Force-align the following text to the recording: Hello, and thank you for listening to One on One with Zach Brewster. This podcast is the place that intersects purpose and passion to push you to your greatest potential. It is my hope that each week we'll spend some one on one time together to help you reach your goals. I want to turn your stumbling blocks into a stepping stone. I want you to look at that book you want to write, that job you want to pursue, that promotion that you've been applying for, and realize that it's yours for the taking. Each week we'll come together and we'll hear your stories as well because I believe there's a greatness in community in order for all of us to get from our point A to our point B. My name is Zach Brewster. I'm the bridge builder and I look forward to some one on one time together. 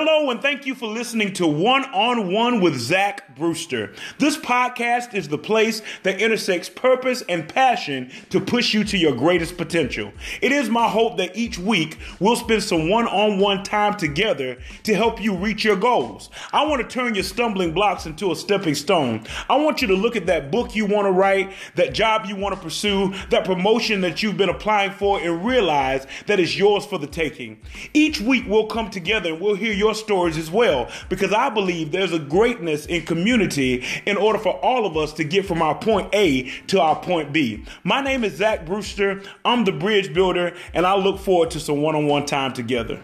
Hello, 0.00 0.30
and 0.30 0.40
thank 0.40 0.64
you 0.64 0.76
for 0.76 0.86
listening 0.86 1.32
to 1.32 1.46
One 1.48 1.84
on 1.86 2.32
One 2.32 2.60
with 2.60 2.78
Zach 2.78 3.34
Brewster. 3.34 3.94
This 4.18 4.36
podcast 4.36 5.12
is 5.12 5.26
the 5.26 5.36
place 5.36 5.82
that 6.04 6.20
intersects 6.20 6.68
purpose 6.68 7.24
and 7.28 7.48
passion 7.48 8.12
to 8.30 8.40
push 8.40 8.72
you 8.72 8.84
to 8.84 8.96
your 8.96 9.12
greatest 9.12 9.56
potential. 9.56 10.12
It 10.40 10.52
is 10.52 10.70
my 10.70 10.88
hope 10.88 11.16
that 11.16 11.36
each 11.36 11.58
week 11.58 11.98
we'll 12.20 12.36
spend 12.36 12.62
some 12.62 12.88
one 12.88 13.08
on 13.08 13.40
one 13.40 13.64
time 13.64 13.96
together 13.96 14.58
to 14.84 14.94
help 14.94 15.20
you 15.20 15.34
reach 15.34 15.64
your 15.64 15.74
goals. 15.74 16.30
I 16.52 16.64
want 16.64 16.80
to 16.80 16.86
turn 16.86 17.16
your 17.16 17.24
stumbling 17.24 17.74
blocks 17.74 18.06
into 18.06 18.30
a 18.30 18.36
stepping 18.36 18.76
stone. 18.76 19.24
I 19.50 19.56
want 19.56 19.82
you 19.82 19.88
to 19.88 19.96
look 19.96 20.14
at 20.14 20.26
that 20.26 20.52
book 20.52 20.76
you 20.76 20.86
want 20.86 21.06
to 21.06 21.12
write, 21.12 21.52
that 21.74 21.92
job 21.92 22.24
you 22.24 22.36
want 22.36 22.54
to 22.54 22.60
pursue, 22.60 23.14
that 23.30 23.44
promotion 23.44 24.00
that 24.02 24.22
you've 24.22 24.36
been 24.36 24.48
applying 24.48 24.92
for, 24.92 25.18
and 25.18 25.44
realize 25.44 26.06
that 26.26 26.38
it's 26.38 26.56
yours 26.56 26.86
for 26.86 26.98
the 26.98 27.08
taking. 27.08 27.60
Each 27.94 28.20
week 28.20 28.44
we'll 28.46 28.68
come 28.68 28.90
together 28.90 29.32
and 29.32 29.40
we'll 29.40 29.56
hear 29.56 29.72
your 29.72 29.87
stories 29.94 30.36
as 30.36 30.50
well 30.50 30.88
because 31.08 31.32
I 31.32 31.48
believe 31.50 31.92
there's 31.92 32.12
a 32.12 32.18
greatness 32.18 32.86
in 32.86 33.04
community 33.04 33.84
in 34.06 34.16
order 34.16 34.38
for 34.38 34.54
all 34.60 34.86
of 34.86 34.96
us 34.96 35.12
to 35.14 35.24
get 35.24 35.46
from 35.46 35.62
our 35.62 35.74
point 35.74 36.14
A 36.14 36.50
to 36.68 36.80
our 36.80 36.96
point 36.96 37.32
B. 37.32 37.64
My 37.84 38.00
name 38.00 38.24
is 38.24 38.36
Zach 38.36 38.66
Brewster. 38.66 39.22
I'm 39.44 39.64
the 39.64 39.72
bridge 39.72 40.12
builder 40.12 40.54
and 40.74 40.86
I 40.86 40.96
look 40.96 41.18
forward 41.18 41.50
to 41.52 41.60
some 41.60 41.82
one 41.82 41.94
on 41.94 42.06
one 42.06 42.26
time 42.26 42.52
together. 42.52 43.00